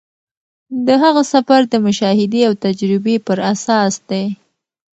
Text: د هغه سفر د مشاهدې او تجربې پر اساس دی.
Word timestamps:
د 0.85 0.87
هغه 1.03 1.21
سفر 1.33 1.61
د 1.67 1.73
مشاهدې 1.85 2.41
او 2.47 2.53
تجربې 2.65 3.15
پر 3.27 3.37
اساس 3.51 3.93
دی. 4.09 4.25